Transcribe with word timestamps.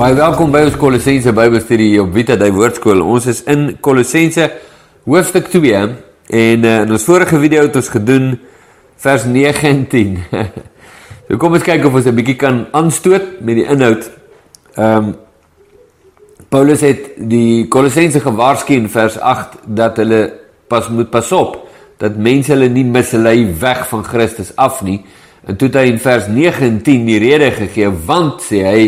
Baie 0.00 0.14
welkom 0.16 0.48
by 0.48 0.62
ons 0.64 0.78
Kolossense 0.80 1.28
Bybelstudie 1.36 1.98
op 2.00 2.14
Vita 2.14 2.32
Dei 2.40 2.46
Woordskool. 2.56 3.02
Ons 3.04 3.26
is 3.28 3.42
in 3.52 3.66
Kolossense 3.84 4.46
hoofstuk 5.04 5.50
2 5.52 5.74
en 5.76 6.62
uh, 6.64 6.70
in 6.86 6.94
ons 6.96 7.04
vorige 7.04 7.36
video 7.42 7.66
het 7.66 7.76
ons 7.76 7.90
gedoen 7.92 8.30
vers 9.04 9.26
9 9.28 9.68
en 9.68 9.82
10. 9.92 10.14
so 11.26 11.36
kom 11.42 11.58
ons 11.58 11.66
kyk 11.66 11.84
of 11.84 11.98
ons 12.00 12.08
'n 12.08 12.16
bietjie 12.16 12.38
kan 12.40 12.62
aanstoot 12.72 13.42
met 13.44 13.60
die 13.60 13.66
inhoud. 13.68 14.08
Ehm 14.78 15.10
um, 15.10 15.12
Paulus 16.48 16.80
het 16.80 17.20
die 17.20 17.68
Kolossense 17.68 18.24
gewaarsku 18.24 18.80
in 18.80 18.88
vers 18.88 19.20
8 19.20 19.60
dat 19.66 20.00
hulle 20.00 20.22
pas 20.64 20.88
moet 20.88 21.12
pas 21.12 21.28
op 21.36 21.60
dat 22.00 22.16
mense 22.16 22.54
hulle 22.54 22.72
nie 22.72 22.88
mislei 22.88 23.52
weg 23.52 23.84
van 23.92 24.08
Christus 24.08 24.56
af 24.56 24.80
nie. 24.80 25.02
En 25.44 25.60
toe 25.60 25.68
het 25.68 25.76
hy 25.76 25.86
in 25.92 26.00
vers 26.00 26.32
9 26.32 26.64
en 26.64 26.82
10 26.88 27.04
die 27.04 27.20
rede 27.20 27.52
gegee 27.52 27.92
want 27.92 28.40
sê 28.48 28.64
hy 28.64 28.82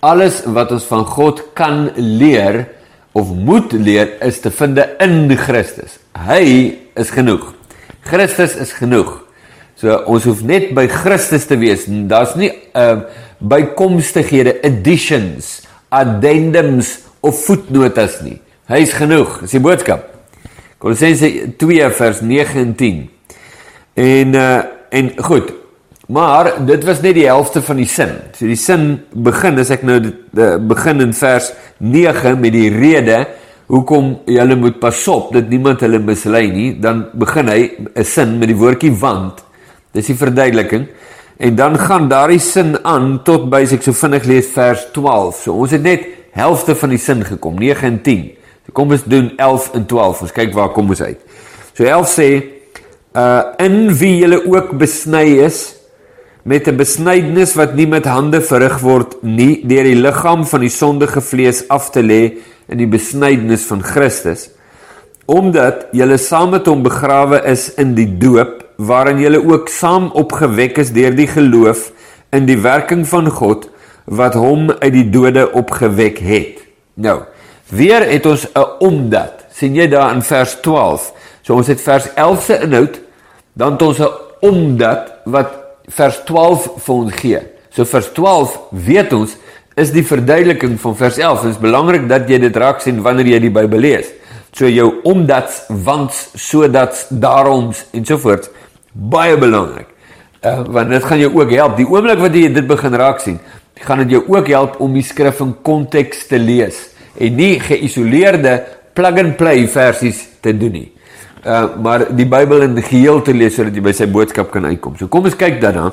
alles 0.00 0.42
wat 0.46 0.72
ons 0.74 0.86
van 0.88 1.04
God 1.06 1.42
kan 1.58 1.88
leer 1.96 2.66
of 3.12 3.30
moet 3.34 3.72
leer 3.72 4.14
is 4.22 4.40
te 4.40 4.50
vind 4.50 4.78
in 5.02 5.32
Christus. 5.36 5.98
Hy 6.14 6.44
is 6.98 7.10
genoeg. 7.10 7.54
Christus 8.06 8.54
is 8.60 8.72
genoeg. 8.76 9.16
So 9.78 9.94
ons 10.10 10.26
hoef 10.26 10.42
net 10.46 10.72
by 10.74 10.86
Christus 10.90 11.46
te 11.46 11.58
wees. 11.58 11.86
Daar's 11.86 12.36
nie 12.38 12.50
uh 12.74 13.06
bykomstighede, 13.38 14.56
additions, 14.66 15.60
addendums 15.94 16.96
of 17.22 17.36
voetnotas 17.46 18.16
nie. 18.24 18.40
Hy 18.66 18.80
is 18.82 18.94
genoeg. 18.98 19.36
Dis 19.44 19.54
die 19.54 19.62
boodskap. 19.62 20.08
Kolossense 20.82 21.30
2 21.60 21.90
vers 21.94 22.24
9 22.26 22.58
en 22.64 22.74
10. 22.80 22.98
En 23.94 24.34
uh 24.34 24.50
en 24.88 25.10
goed, 25.20 25.52
Maar 26.08 26.54
dit 26.64 26.84
was 26.88 27.02
net 27.04 27.18
die 27.18 27.26
helfte 27.28 27.60
van 27.62 27.76
die 27.76 27.88
sin. 27.88 28.14
So 28.32 28.48
die 28.48 28.56
sin 28.56 28.94
begin 29.12 29.60
as 29.60 29.68
ek 29.74 29.82
nou 29.84 29.98
dit 30.00 30.40
uh, 30.40 30.54
begin 30.56 31.04
in 31.04 31.12
vers 31.12 31.50
9 31.84 32.32
met 32.40 32.54
die 32.54 32.70
rede 32.72 33.26
hoekom 33.68 34.14
julle 34.24 34.56
moet 34.56 34.78
pas 34.80 35.02
op 35.12 35.34
dat 35.36 35.50
niemand 35.52 35.84
hulle 35.84 36.00
mislei 36.00 36.46
nie, 36.48 36.70
dan 36.80 37.10
begin 37.12 37.52
hy 37.52 37.60
'n 37.92 38.04
sin 38.04 38.38
met 38.38 38.48
die 38.48 38.56
woordjie 38.56 38.94
want. 38.96 39.44
Dis 39.92 40.08
die 40.08 40.16
verduideliking. 40.16 40.88
En 41.36 41.54
dan 41.54 41.78
gaan 41.78 42.08
daardie 42.08 42.40
sin 42.40 42.78
aan 42.84 43.22
tot 43.22 43.50
by 43.50 43.62
as 43.62 43.72
ek 43.72 43.82
so 43.82 43.92
vinnig 43.92 44.24
lees 44.24 44.48
vers 44.48 44.88
12. 44.92 45.42
So 45.44 45.52
ons 45.52 45.70
het 45.70 45.82
net 45.82 46.06
helfte 46.32 46.74
van 46.74 46.88
die 46.88 46.98
sin 46.98 47.24
gekom, 47.24 47.58
9 47.58 47.84
en 47.84 48.02
10. 48.02 48.30
So 48.64 48.72
kom 48.72 48.90
ons 48.90 49.04
doen 49.04 49.32
11 49.36 49.74
en 49.74 49.86
12. 49.86 50.22
Ons 50.22 50.32
kyk 50.32 50.54
waar 50.54 50.72
kom 50.72 50.88
ons 50.88 51.02
uit. 51.02 51.20
So 51.76 51.84
11 51.84 52.08
sê 52.08 52.42
uh 53.12 53.42
in 53.58 53.92
wie 53.92 54.18
julle 54.24 54.40
ook 54.46 54.72
besny 54.78 55.44
is 55.44 55.77
met 56.48 56.68
'n 56.68 56.76
besnydenis 56.76 57.54
wat 57.60 57.74
nie 57.74 57.86
met 57.86 58.06
hande 58.06 58.40
verrig 58.40 58.78
word 58.80 59.18
nie 59.22 59.60
deur 59.64 59.84
die 59.84 60.00
liggaam 60.06 60.46
van 60.46 60.60
die 60.60 60.72
sondige 60.72 61.20
vlees 61.20 61.64
af 61.68 61.90
te 61.90 62.02
lê 62.02 62.22
in 62.68 62.78
die 62.78 62.88
besnydenis 62.88 63.66
van 63.68 63.82
Christus 63.82 64.48
omdat 65.28 65.86
julle 65.92 66.16
saam 66.16 66.54
met 66.56 66.66
hom 66.66 66.82
begrawe 66.82 67.42
is 67.44 67.68
in 67.76 67.92
die 67.94 68.08
doop 68.18 68.64
waarin 68.78 69.20
julle 69.20 69.40
ook 69.44 69.68
saam 69.68 70.08
opgewek 70.16 70.78
is 70.78 70.92
deur 70.96 71.12
die 71.16 71.26
geloof 71.28 71.90
in 72.32 72.46
die 72.48 72.56
werking 72.64 73.04
van 73.08 73.28
God 73.30 73.68
wat 74.08 74.38
hom 74.40 74.70
uit 74.70 74.92
die 74.94 75.08
dode 75.12 75.44
opgewek 75.52 76.18
het. 76.24 76.62
Nou, 76.96 77.20
weer 77.68 78.06
het 78.08 78.26
ons 78.26 78.46
'n 78.54 78.64
omdat. 78.78 79.34
sien 79.52 79.74
jy 79.74 79.88
daar 79.88 80.14
in 80.14 80.22
vers 80.22 80.60
12. 80.60 81.12
So 81.42 81.54
ons 81.54 81.66
het 81.66 81.80
vers 81.80 82.14
11 82.14 82.42
se 82.42 82.60
inhoud, 82.62 83.00
dan 83.52 83.72
het 83.72 83.82
ons 83.82 83.98
'n 83.98 84.08
omdat 84.40 85.12
wat 85.24 85.67
vers 85.88 86.22
12 86.28 86.68
vir 86.84 86.94
ons 86.94 87.18
gee. 87.20 87.40
So 87.74 87.84
vers 87.88 88.08
12 88.16 88.56
weet 88.86 89.12
ons 89.16 89.36
is 89.78 89.92
die 89.94 90.04
verduideliking 90.06 90.78
van 90.82 90.96
vers 90.98 91.18
11. 91.18 91.44
Dit 91.44 91.56
is 91.56 91.60
belangrik 91.62 92.08
dat 92.10 92.30
jy 92.30 92.40
dit 92.42 92.56
raak 92.56 92.82
sien 92.82 93.02
wanneer 93.04 93.34
jy 93.34 93.42
die 93.46 93.54
Bybel 93.54 93.84
lees. 93.84 94.10
So 94.56 94.68
jou 94.70 94.88
omdat, 95.06 95.52
want, 95.84 96.14
sodat, 96.34 97.06
daaroms 97.10 97.84
en 97.94 98.06
so 98.08 98.18
voort 98.18 98.48
baie 98.92 99.36
belangrik. 99.38 99.86
Uh, 100.42 100.62
want 100.70 100.90
dit 100.90 101.04
gaan 101.04 101.20
jou 101.22 101.32
ook 101.36 101.52
help. 101.54 101.76
Die 101.78 101.86
oomblik 101.86 102.20
wat 102.22 102.34
jy 102.34 102.48
dit 102.54 102.66
begin 102.66 102.94
raak 102.98 103.22
sien, 103.22 103.38
gaan 103.84 104.02
dit 104.04 104.16
jou 104.16 104.24
ook 104.26 104.48
help 104.50 104.78
om 104.82 104.94
die 104.94 105.04
skrif 105.06 105.42
in 105.44 105.54
konteks 105.66 106.26
te 106.30 106.38
lees 106.42 106.80
en 107.18 107.34
nie 107.38 107.58
geïsoleerde 107.62 108.54
plug 108.98 109.18
and 109.22 109.36
play 109.38 109.66
versies 109.70 110.24
te 110.42 110.54
doen 110.54 110.74
nie. 110.74 110.88
Uh 111.44 111.76
maar 111.82 112.06
die 112.16 112.26
Bybel 112.26 112.62
in 112.66 112.82
geheel 112.82 113.22
te 113.22 113.34
lees 113.34 113.54
sodat 113.54 113.74
jy 113.74 113.82
by 113.82 113.92
sy 113.92 114.08
boodskap 114.10 114.50
kan 114.50 114.66
uitkom. 114.66 114.96
So 114.98 115.08
kom 115.08 115.24
ons 115.24 115.36
kyk 115.38 115.60
dan. 115.62 115.92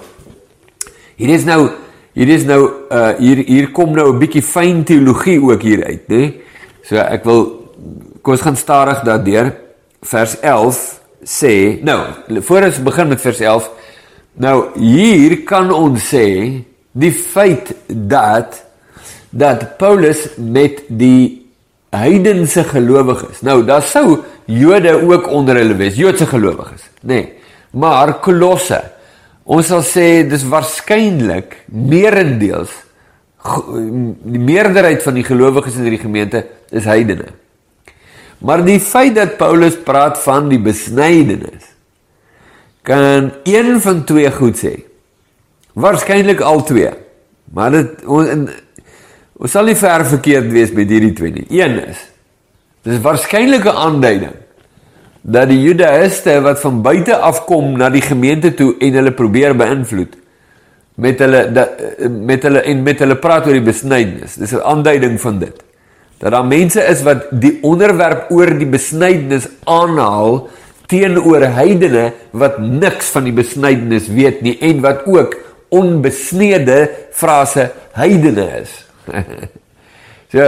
Hier 1.15 1.33
is 1.35 1.45
nou 1.45 1.69
hier 2.15 2.29
is 2.29 2.45
nou 2.45 2.61
uh 2.89 3.13
hier 3.19 3.43
hier 3.45 3.71
kom 3.71 3.93
nou 3.93 4.13
'n 4.13 4.19
bietjie 4.19 4.41
fyn 4.41 4.83
teologie 4.83 5.39
ook 5.41 5.61
hier 5.61 5.85
uit, 5.85 6.07
né? 6.09 6.33
So 6.83 6.97
ek 6.97 7.23
wil 7.25 7.71
kom 8.21 8.33
ons 8.33 8.41
gaan 8.41 8.55
stadig 8.57 9.03
daardeur. 9.03 9.53
Vers 10.01 10.39
11 10.39 11.01
sê, 11.25 11.81
nou, 11.81 11.99
voor 12.41 12.67
ons 12.69 12.83
begin 12.85 13.07
met 13.07 13.21
vers 13.21 13.39
11, 13.39 13.69
nou 14.33 14.57
hier 14.77 15.39
kan 15.47 15.71
ons 15.73 16.09
sê 16.13 16.27
die 16.91 17.11
feit 17.11 17.73
dat 17.87 18.61
dat 19.35 19.77
Paulus 19.77 20.29
met 20.37 20.85
die 20.87 21.43
heidense 21.91 22.63
gelowiges. 22.63 23.41
Nou, 23.43 23.65
daar 23.67 23.83
sou 23.83 24.21
Jode 24.45 24.93
ook 25.01 25.27
onder 25.33 25.57
hulle 25.57 25.75
wees, 25.79 25.97
Joodse 25.97 26.27
gelowiges, 26.29 26.89
nê. 27.01 27.07
Nee, 27.13 27.31
maar 27.75 28.19
Kolosse, 28.23 28.79
ons 29.43 29.67
sal 29.67 29.83
sê 29.85 30.07
dis 30.29 30.45
waarskynlik 30.47 31.57
meerendeels 31.73 32.71
die 33.45 34.41
meerderheid 34.41 35.03
van 35.05 35.17
die 35.19 35.25
gelowiges 35.25 35.75
in 35.77 35.89
die 35.89 36.01
gemeente 36.01 36.39
is 36.73 36.87
heidene. 36.89 37.27
Maar 38.41 38.63
die 38.65 38.79
feit 38.81 39.15
dat 39.15 39.37
Paulus 39.37 39.77
praat 39.85 40.17
van 40.23 40.49
die 40.49 40.59
besnydenis 40.61 41.71
kan 42.85 43.31
een 43.45 43.79
van 43.81 44.03
twee 44.05 44.31
goed 44.33 44.57
sê. 44.59 44.73
Waarskynlik 45.73 46.41
al 46.45 46.63
twee. 46.65 46.91
Maar 47.53 47.71
dit 47.73 48.03
ons 48.05 48.51
ons 49.35 49.51
sal 49.51 49.67
nie 49.67 49.77
ver 49.77 50.05
verkeerd 50.07 50.51
wees 50.53 50.71
met 50.73 50.89
hierdie 50.89 51.13
twee 51.17 51.33
nie. 51.35 51.47
Een 51.49 51.79
is 51.85 52.03
Dis 52.85 53.01
waarskynlik 53.01 53.65
'n 53.65 53.77
aanduiding 53.87 54.35
dat 55.21 55.49
die 55.49 55.61
Judaïste 55.61 56.41
wat 56.41 56.59
van 56.61 56.81
buite 56.81 57.17
af 57.17 57.45
kom 57.45 57.77
na 57.77 57.89
die 57.89 58.01
gemeente 58.01 58.53
toe 58.53 58.75
en 58.79 58.93
hulle 58.93 59.11
probeer 59.11 59.55
beïnvloed 59.57 60.13
met 60.95 61.19
hulle 61.19 61.51
dat, 61.51 61.69
met 62.09 62.43
hulle 62.43 62.61
en 62.61 62.83
met 62.83 62.99
hulle 62.99 63.15
praat 63.15 63.47
oor 63.47 63.57
die 63.57 63.71
besnydenis. 63.71 64.35
Dis 64.35 64.53
'n 64.53 64.61
aanduiding 64.61 65.21
van 65.21 65.39
dit. 65.39 65.63
Dat 66.17 66.31
daar 66.31 66.45
mense 66.45 66.81
is 66.81 67.01
wat 67.01 67.25
die 67.31 67.57
onderwerp 67.61 68.31
oor 68.31 68.57
die 68.57 68.69
besnydenis 68.69 69.47
aanhaal 69.63 70.47
teenoor 70.87 71.41
heidene 71.41 72.13
wat 72.31 72.59
niks 72.59 73.09
van 73.09 73.23
die 73.23 73.33
besnydenis 73.33 74.07
weet 74.07 74.41
nie 74.41 74.57
en 74.59 74.81
wat 74.81 75.05
ook 75.05 75.35
onbesnede 75.69 76.89
frase 77.11 77.71
heidene 77.91 78.61
is. 78.61 78.85
So 80.35 80.43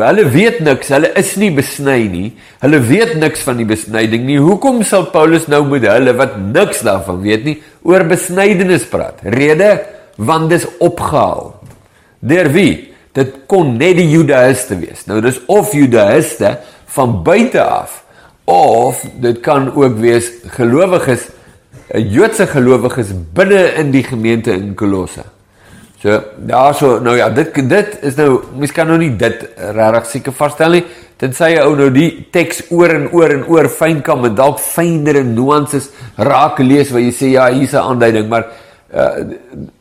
hulle 0.00 0.24
weet 0.34 0.56
niks, 0.66 0.88
hulle 0.90 1.12
is 1.20 1.36
nie 1.38 1.52
besny 1.54 1.98
nie. 2.10 2.30
Hulle 2.58 2.80
weet 2.88 3.12
niks 3.20 3.44
van 3.46 3.60
die 3.60 3.66
besnyding 3.68 4.24
nie. 4.26 4.38
Hoekom 4.42 4.80
sal 4.86 5.06
Paulus 5.12 5.46
nou 5.50 5.62
met 5.68 5.86
hulle 5.86 6.14
wat 6.18 6.34
niks 6.40 6.82
daarvan 6.86 7.20
weet 7.22 7.44
nie 7.46 7.54
oor 7.86 8.02
besnydenis 8.10 8.88
praat? 8.90 9.22
Rede 9.22 9.76
want 10.18 10.50
dis 10.50 10.66
opgehaal. 10.82 11.52
Deur 12.18 12.50
wie? 12.50 12.72
Dit 13.14 13.44
kon 13.46 13.76
net 13.78 14.00
die 14.00 14.08
Judaïste 14.10 14.80
wees. 14.80 15.06
Nou 15.06 15.20
dis 15.22 15.38
of 15.46 15.70
Judaïste 15.76 16.56
van 16.96 17.20
buite 17.22 17.62
af 17.62 18.02
of 18.46 19.04
dit 19.22 19.38
kan 19.42 19.70
ook 19.74 19.96
wees 20.02 20.32
gelowiges, 20.54 21.28
Joodse 21.94 22.46
gelowiges 22.50 23.14
binne 23.34 23.62
in 23.78 23.94
die 23.94 24.04
gemeente 24.06 24.54
in 24.54 24.74
Kolosse. 24.78 25.22
So 26.02 26.12
daarso 26.36 26.98
nou 27.00 27.16
ja, 27.16 27.30
dit 27.32 27.54
dit 27.68 27.98
is 28.04 28.16
nou 28.18 28.42
mens 28.58 28.72
kan 28.72 28.88
nou 28.90 28.98
nie 29.00 29.14
dit 29.16 29.44
regtig 29.56 30.10
seker 30.10 30.36
vasstel 30.36 30.76
nie. 30.76 30.84
Tensy 31.16 31.54
jy 31.54 31.62
ou 31.64 31.72
nou 31.78 31.88
die 31.94 32.10
teks 32.32 32.66
oor 32.68 32.92
en 32.92 33.06
oor 33.16 33.32
en 33.32 33.46
oor 33.48 33.70
fyn 33.72 34.02
kan 34.04 34.20
met 34.20 34.36
dalk 34.36 34.60
fynere 34.60 35.24
nuances 35.24 35.88
raak 36.20 36.60
lees 36.60 36.92
waar 36.92 37.00
jy 37.00 37.14
sê 37.16 37.32
ja, 37.32 37.48
hier's 37.48 37.72
'n 37.72 37.88
aanduiding, 37.88 38.28
maar 38.28 38.44
uh, 38.92 39.24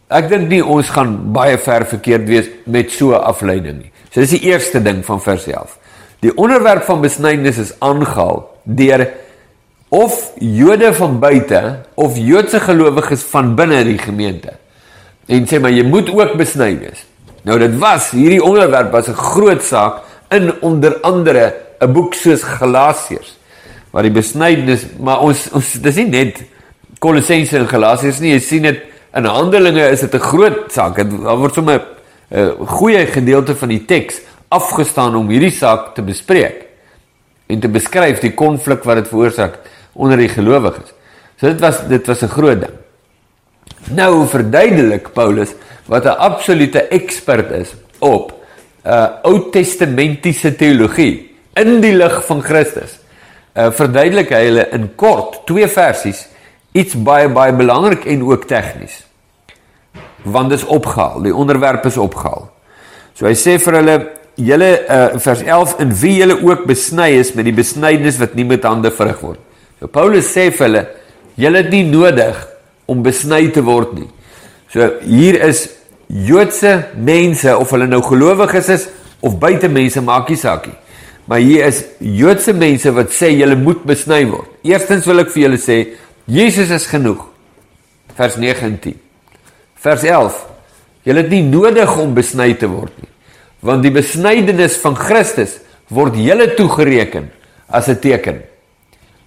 ek 0.07 0.29
dink 0.29 0.49
nie 0.49 0.63
ons 0.63 0.89
gaan 0.89 1.33
baie 1.33 1.57
ver 1.57 1.85
verkeerd 1.85 2.27
wees 2.27 2.47
met 2.65 2.91
so 2.91 3.11
'n 3.11 3.19
afleiding 3.19 3.81
nie. 3.83 3.91
So 4.11 4.21
dis 4.21 4.39
die 4.39 4.47
eerste 4.47 4.79
ding 4.79 5.03
van 5.03 5.19
vers 5.19 5.47
11. 5.47 5.77
Die 6.21 6.37
onderwerp 6.37 6.83
van 6.83 7.01
besnydenis 7.01 7.57
is 7.57 7.75
aangehaal 7.79 8.47
deur 8.63 9.09
of 9.89 10.31
Jode 10.39 10.93
van 10.93 11.19
buite 11.19 11.83
of 11.95 12.17
Joodse 12.17 12.59
gelowiges 12.59 13.23
van 13.23 13.55
binne 13.55 13.83
die 13.83 13.97
gemeente 13.97 14.55
en 15.27 15.47
sê 15.47 15.59
maar 15.59 15.71
jy 15.71 15.83
moet 15.83 16.09
ook 16.09 16.35
besny 16.37 16.77
wees. 16.79 17.05
Nou 17.45 17.59
dit 17.59 17.77
was 17.81 18.11
hierdie 18.11 18.43
onderwerp 18.43 18.91
was 18.91 19.07
'n 19.07 19.13
groot 19.13 19.63
saak 19.63 20.01
in 20.29 20.53
onder 20.61 20.99
andere 21.01 21.53
'n 21.81 21.93
boek 21.93 22.13
soos 22.13 22.43
Galasiërs 22.43 23.37
waar 23.91 24.03
die 24.03 24.11
besnydenis 24.11 24.85
maar 24.99 25.19
ons 25.19 25.49
ons 25.51 25.73
dis 25.73 25.95
nie 25.95 26.09
net 26.09 26.43
Kolossense 26.99 27.57
en 27.57 27.67
Galasiërs 27.67 28.19
nie 28.19 28.31
jy 28.31 28.39
sien 28.39 28.61
dit 28.61 28.79
in 29.15 29.25
Handelinge 29.25 29.89
is 29.89 29.99
dit 29.99 30.13
'n 30.13 30.19
groot 30.19 30.71
saak 30.71 30.95
dit 30.95 31.11
word 31.11 31.53
sommer 31.53 31.81
'n 32.31 32.65
goeie 32.65 33.05
gedeelte 33.05 33.55
van 33.55 33.69
die 33.69 33.85
teks 33.85 34.21
afgestaan 34.49 35.15
om 35.15 35.29
hierdie 35.29 35.51
saak 35.51 35.95
te 35.95 36.01
bespreek 36.01 36.65
en 37.47 37.59
te 37.59 37.67
beskryf 37.67 38.19
die 38.19 38.33
konflik 38.33 38.83
wat 38.83 38.95
dit 38.95 39.07
veroorsaak 39.07 39.59
onder 39.93 40.17
die 40.17 40.29
gelowiges. 40.29 40.93
So 41.39 41.47
dit 41.47 41.61
was 41.61 41.87
dit 41.87 42.07
was 42.07 42.21
'n 42.21 42.27
groot 42.27 42.59
ding. 42.59 42.84
Nou 43.93 44.25
verduidelik 44.27 45.11
Paulus 45.13 45.53
wat 45.85 46.05
'n 46.05 46.17
absolute 46.17 46.87
ekspert 46.87 47.51
is 47.51 47.75
op 47.99 48.33
'n 48.83 48.89
uh, 48.89 49.07
Ou 49.23 49.49
Testamentiese 49.51 50.55
teologie 50.55 51.35
in 51.53 51.81
die 51.81 51.93
lig 51.93 52.25
van 52.25 52.41
Christus. 52.41 52.99
Uh 53.53 53.71
verduidelik 53.71 54.29
hy 54.29 54.43
hulle 54.45 54.69
in 54.71 54.89
kort 54.95 55.45
twee 55.45 55.67
versies 55.67 56.27
iets 56.71 56.93
baie 56.93 57.29
baie 57.29 57.53
belangrik 57.53 58.05
en 58.05 58.23
ook 58.23 58.47
tegnies. 58.47 59.05
Want 60.23 60.49
dit 60.49 60.59
is 60.59 60.65
opgehaal, 60.65 61.21
die 61.21 61.35
onderwerp 61.35 61.85
is 61.85 61.97
opgehaal. 61.97 62.49
So 63.13 63.25
hy 63.25 63.35
sê 63.35 63.59
vir 63.59 63.73
hulle 63.73 64.09
julle 64.35 64.71
uh 64.89 65.19
vers 65.19 65.41
11 65.41 65.79
in 65.79 65.93
wie 66.01 66.17
julle 66.17 66.41
ook 66.41 66.65
besny 66.65 67.09
is 67.19 67.33
met 67.33 67.45
die 67.45 67.53
besnydenis 67.53 68.17
wat 68.17 68.33
nie 68.33 68.45
met 68.45 68.63
hande 68.63 68.91
verrig 68.91 69.21
word. 69.21 69.39
So 69.79 69.87
Paulus 69.87 70.33
sê 70.33 70.49
vir 70.51 70.67
hulle 70.67 70.87
julle 71.35 71.57
het 71.57 71.71
nie 71.71 71.83
nodig 71.83 72.54
om 72.85 73.03
besny 73.03 73.49
te 73.53 73.63
word 73.65 73.93
nie. 73.97 74.09
So 74.73 74.87
hier 75.03 75.39
is 75.47 75.69
Joodse 76.07 76.91
mense 76.93 77.49
of 77.57 77.71
hulle 77.73 77.87
nou 77.89 78.01
gelowiges 78.05 78.69
is 78.69 78.87
of 79.25 79.39
buite 79.41 79.69
mense 79.71 80.01
maak 80.05 80.29
nie 80.29 80.37
saak 80.37 80.67
nie. 80.69 80.77
Maar 81.25 81.41
hier 81.41 81.65
is 81.65 81.81
Joodse 81.99 82.53
mense 82.53 82.91
wat 82.93 83.13
sê 83.15 83.31
julle 83.33 83.57
moet 83.57 83.81
besny 83.87 84.21
word. 84.29 84.49
Eerstens 84.65 85.07
wil 85.09 85.23
ek 85.23 85.31
vir 85.33 85.47
julle 85.47 85.61
sê 85.61 85.79
Jesus 86.29 86.73
is 86.73 86.85
genoeg. 86.89 87.23
Vers 88.15 88.37
9 88.41 88.67
en 88.67 88.77
10. 88.81 88.99
Vers 89.85 90.05
11. 90.05 90.37
Julle 91.05 91.21
het 91.25 91.33
nie 91.33 91.43
nodig 91.45 91.97
om 92.01 92.13
besny 92.17 92.53
te 92.57 92.69
word 92.69 92.93
nie. 93.01 93.09
Want 93.65 93.85
die 93.85 93.93
besnydenis 93.93 94.77
van 94.81 94.97
Christus 94.97 95.59
word 95.93 96.17
julle 96.17 96.51
toegereken 96.57 97.29
as 97.67 97.89
'n 97.89 97.99
teken. 97.99 98.43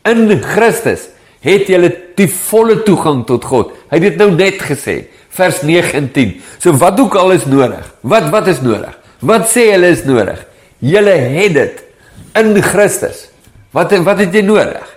In 0.04 0.42
Christus 0.42 1.08
het 1.44 1.70
jy 1.70 1.78
die 2.18 2.28
volle 2.28 2.80
toegang 2.86 3.22
tot 3.28 3.44
God. 3.46 3.72
Hy 3.90 4.00
het 4.00 4.06
dit 4.08 4.20
nou 4.20 4.30
net 4.34 4.62
gesê, 4.62 5.00
vers 5.38 5.62
9 5.62 5.94
en 5.98 6.08
10. 6.14 6.34
So 6.58 6.74
wat 6.80 6.98
ook 7.00 7.16
al 7.18 7.36
is 7.36 7.46
nodig. 7.46 7.86
Wat 8.02 8.30
wat 8.34 8.50
is 8.50 8.62
nodig? 8.64 8.94
Wat 9.20 9.48
sê 9.50 9.70
hulle 9.72 9.92
is 9.94 10.04
nodig? 10.06 10.40
Julle 10.82 11.14
het 11.38 11.54
dit 11.54 11.82
in 12.38 12.54
Christus. 12.62 13.28
Wat 13.74 13.92
wat 14.06 14.22
het 14.24 14.34
jy 14.34 14.42
nodig? 14.46 14.94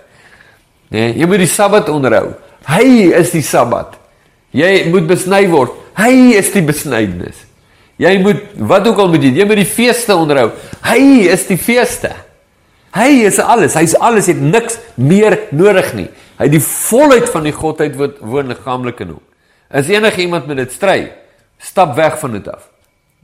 Nee, 0.92 1.14
jy 1.16 1.28
moet 1.28 1.40
die 1.40 1.50
Sabbat 1.50 1.88
onderhou. 1.88 2.34
Hy 2.68 3.12
is 3.16 3.32
die 3.32 3.44
Sabbat. 3.44 3.96
Jy 4.52 4.90
moet 4.92 5.06
besny 5.08 5.46
word. 5.48 5.72
Hy 5.96 6.34
is 6.36 6.50
die 6.52 6.64
besnydenis. 6.64 7.38
Jy 8.00 8.16
moet 8.24 8.42
wat 8.68 8.86
ook 8.88 9.00
al 9.00 9.10
moet 9.12 9.24
jy, 9.24 9.32
jy 9.38 9.46
moet 9.48 9.60
die 9.60 9.68
feeste 9.68 10.14
onderhou. 10.16 10.50
Hy 10.84 11.28
is 11.32 11.46
die 11.48 11.58
feeste. 11.60 12.10
Hy 12.92 13.22
is 13.28 13.38
alles. 13.40 13.76
Hy's 13.78 13.94
alles. 13.96 14.28
Hy 14.28 14.36
het 14.36 14.44
niks 14.44 14.78
meer 15.00 15.38
nodig 15.56 15.92
nie. 15.96 16.08
Hy 16.42 16.48
die 16.50 16.62
volheid 16.62 17.28
van 17.30 17.46
die 17.46 17.54
godheid 17.54 17.94
wat 18.00 18.18
woon 18.18 18.50
liggaamlik 18.50 19.04
in 19.04 19.14
hom. 19.14 19.22
As 19.70 19.90
enige 19.92 20.24
iemand 20.24 20.48
met 20.50 20.58
dit 20.58 20.72
stry, 20.74 21.12
stap 21.62 21.94
weg 21.96 22.18
van 22.18 22.34
dit 22.34 22.48
af. 22.50 22.66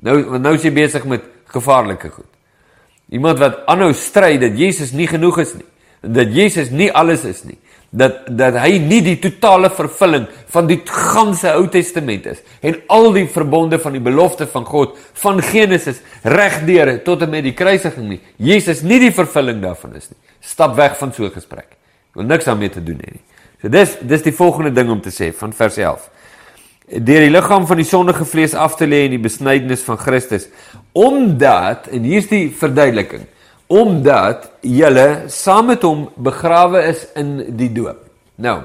Nou 0.06 0.38
nou 0.38 0.54
is 0.54 0.62
jy 0.62 0.70
besig 0.76 1.06
met 1.10 1.24
gevaarlike 1.50 2.12
goed. 2.14 2.28
Iemand 3.10 3.40
wat 3.42 3.64
aanhou 3.66 3.90
stry 3.96 4.36
dat 4.38 4.54
Jesus 4.58 4.92
nie 4.94 5.08
genoeg 5.10 5.40
is 5.42 5.56
nie, 5.58 5.66
dat 6.04 6.30
Jesus 6.30 6.70
nie 6.70 6.90
alles 6.92 7.24
is 7.26 7.40
nie, 7.48 7.56
dat 7.90 8.28
dat 8.38 8.60
hy 8.60 8.76
nie 8.84 9.00
die 9.02 9.16
totale 9.18 9.70
vervulling 9.72 10.28
van 10.52 10.68
die 10.68 10.78
ganse 10.84 11.50
Ou 11.56 11.64
Testament 11.72 12.28
is 12.28 12.44
en 12.60 12.76
al 12.92 13.10
die 13.16 13.24
verbonde 13.32 13.80
van 13.82 13.96
die 13.96 14.04
belofte 14.04 14.46
van 14.52 14.68
God 14.68 14.94
van 15.24 15.42
Genesis 15.42 16.04
regdeur 16.22 16.92
tot 17.02 17.24
en 17.24 17.32
met 17.34 17.48
die 17.48 17.56
kruisiging 17.56 18.12
nie. 18.12 18.20
Jesus 18.36 18.84
nie 18.84 19.00
die 19.08 19.14
vervulling 19.16 19.64
daarvan 19.64 19.96
is 19.98 20.12
nie. 20.12 20.20
Stap 20.44 20.76
weg 20.78 20.94
van 21.00 21.12
so 21.12 21.24
'n 21.24 21.34
gesprek. 21.34 21.78
Ek 22.10 22.20
wil 22.20 22.28
niks 22.28 22.48
daarmee 22.48 22.72
te 22.72 22.82
doen 22.84 23.00
hê 23.02 23.12
nie. 23.16 23.24
So 23.62 23.68
dis 23.72 23.96
dis 24.06 24.22
die 24.22 24.34
volgende 24.34 24.72
ding 24.74 24.90
om 24.90 25.00
te 25.02 25.10
sê 25.14 25.32
van 25.34 25.52
vers 25.52 25.76
11 25.78 26.08
deur 26.88 27.20
die 27.20 27.32
liggaam 27.32 27.66
van 27.68 27.76
die 27.76 27.84
sondige 27.84 28.24
vlees 28.24 28.54
af 28.56 28.78
te 28.78 28.86
lê 28.88 29.02
in 29.04 29.12
die 29.12 29.20
besnydenis 29.20 29.82
van 29.84 29.98
Christus 30.00 30.46
omdat 30.96 31.90
en 31.92 32.06
hier's 32.08 32.30
die 32.30 32.46
verduideliking 32.48 33.26
omdat 33.68 34.48
julle 34.64 35.28
saam 35.28 35.68
met 35.68 35.84
hom 35.84 36.06
begrawe 36.16 36.80
is 36.88 37.04
in 37.20 37.34
die 37.58 37.68
doop. 37.76 38.00
Nou 38.40 38.62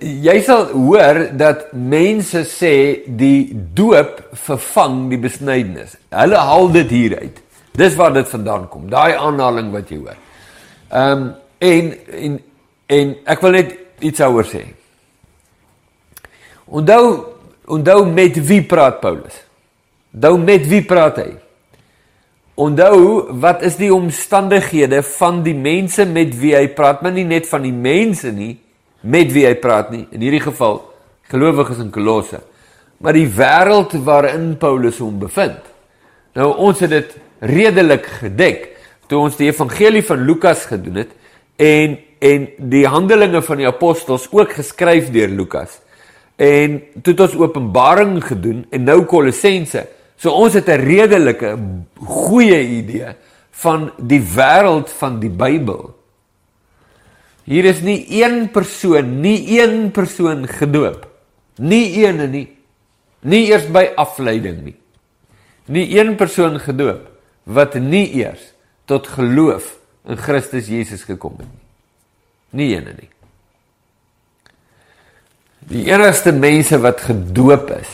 jy 0.00 0.38
sal 0.46 0.70
hoor 0.72 1.26
dat 1.36 1.68
mense 1.76 2.40
sê 2.48 3.04
die 3.04 3.52
doop 3.52 4.22
vervang 4.46 5.10
die 5.10 5.20
besnydenis. 5.20 5.98
Hulle 6.08 6.40
haal 6.40 6.72
dit 6.72 6.94
hieruit. 6.96 7.42
Dis 7.76 7.98
waar 7.98 8.14
dit 8.16 8.28
vandaan 8.28 8.64
kom. 8.72 8.88
Daai 8.90 9.12
aanhaling 9.14 9.68
wat 9.74 9.92
jy 9.92 10.00
hoor. 10.00 10.16
Ehm 10.88 11.22
um, 11.22 11.34
en 11.58 11.92
en 12.06 12.38
en 12.86 13.16
ek 13.24 13.40
wil 13.44 13.56
net 13.58 13.74
iets 14.00 14.20
oor 14.24 14.46
sê. 14.46 14.62
Onthou 16.64 17.34
onthou 17.68 18.06
met 18.06 18.38
wie 18.48 18.62
praat 18.64 19.00
Paulus? 19.00 19.42
Onthou 20.14 20.38
met 20.40 20.64
wie 20.68 20.84
praat 20.84 21.20
hy? 21.20 21.30
Onthou 22.58 23.28
wat 23.42 23.62
is 23.62 23.76
die 23.76 23.90
omstandighede 23.94 25.02
van 25.18 25.42
die 25.44 25.54
mense 25.54 26.06
met 26.08 26.32
wie 26.38 26.54
hy 26.56 26.66
praat, 26.74 27.02
maar 27.02 27.12
nie 27.14 27.26
net 27.28 27.48
van 27.50 27.62
die 27.66 27.74
mense 27.74 28.32
nie 28.32 28.56
met 29.00 29.32
wie 29.32 29.44
hy 29.46 29.54
praat 29.60 29.92
nie. 29.92 30.06
In 30.10 30.24
hierdie 30.24 30.42
geval 30.42 30.80
gelowiges 31.28 31.82
in 31.84 31.92
Kolosse. 31.94 32.40
Maar 32.98 33.14
die 33.14 33.28
wêreld 33.30 33.92
waarin 34.04 34.56
Paulus 34.58 34.98
hom 34.98 35.20
bevind. 35.20 35.60
Nou 36.34 36.50
ons 36.56 36.80
het 36.82 36.90
dit 36.90 37.14
redelik 37.44 38.08
gedek 38.24 38.66
toe 39.08 39.18
ons 39.18 39.36
die 39.36 39.48
evangelie 39.48 40.04
van 40.04 40.24
Lukas 40.28 40.66
gedoen 40.68 41.02
het 41.04 41.16
en 41.56 41.98
en 42.18 42.48
die 42.70 42.86
handelinge 42.90 43.42
van 43.46 43.60
die 43.60 43.68
apostels 43.68 44.26
ook 44.34 44.56
geskryf 44.58 45.12
deur 45.14 45.30
Lukas. 45.30 45.78
En 46.36 46.80
toe 47.02 47.12
het 47.12 47.20
ons 47.28 47.36
Openbaring 47.38 48.18
gedoen 48.24 48.64
en 48.74 48.84
nou 48.86 49.04
Kolossense. 49.06 49.84
So 50.18 50.34
ons 50.34 50.54
het 50.54 50.66
'n 50.68 50.82
redelike 50.82 51.58
goeie 51.94 52.58
idee 52.82 53.14
van 53.50 53.90
die 53.98 54.20
wêreld 54.20 54.90
van 54.90 55.20
die 55.20 55.30
Bybel. 55.30 55.94
Hier 57.44 57.64
is 57.64 57.80
nie 57.80 58.06
een 58.22 58.50
persoon, 58.50 59.20
nie 59.20 59.60
een 59.60 59.90
persoon 59.90 60.46
gedoop. 60.48 61.06
Nie 61.56 62.06
een 62.06 62.20
en 62.20 62.30
nie. 62.30 62.56
Nie 63.20 63.46
eers 63.50 63.66
by 63.70 63.90
afleiding 63.96 64.64
nie. 64.64 64.76
Nie 65.66 65.98
een 65.98 66.14
persoon 66.16 66.60
gedoop 66.60 67.08
wat 67.44 67.74
nie 67.74 68.10
eers 68.14 68.57
tot 68.88 69.08
geloof 69.12 69.76
in 70.08 70.16
Christus 70.16 70.70
Jesus 70.72 71.04
gekom 71.04 71.36
het 71.38 71.48
nie. 71.48 71.64
Nie 72.50 72.76
een 72.76 72.86
en 72.88 72.96
nie. 72.96 73.10
Die 75.68 75.84
enigste 75.92 76.32
mense 76.32 76.78
wat 76.80 77.04
gedoop 77.04 77.70
is 77.76 77.90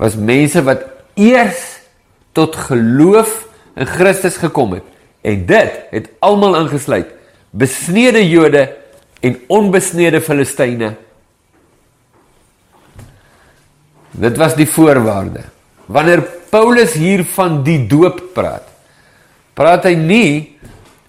was 0.00 0.16
mense 0.16 0.62
wat 0.64 0.86
eers 1.20 1.64
tot 2.32 2.56
geloof 2.56 3.42
in 3.76 3.88
Christus 3.90 4.38
gekom 4.40 4.78
het 4.78 4.86
en 5.20 5.44
dit 5.46 5.76
het 5.90 6.08
almal 6.24 6.56
ingesluit 6.62 7.10
besnede 7.50 8.22
Jode 8.24 8.64
en 9.20 9.36
onbesnede 9.52 10.22
Filistyne 10.24 10.94
Dit 14.10 14.36
was 14.40 14.56
die 14.58 14.68
voorwaarde 14.68 15.44
wanneer 15.90 16.22
Paulus 16.50 16.92
hier 16.98 17.24
van 17.34 17.60
die 17.66 17.78
doop 17.86 18.22
praat 18.34 18.69
praat 19.58 19.86
hy 19.88 19.94
nie 19.98 20.30